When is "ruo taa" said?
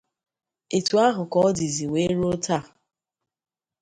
2.17-2.63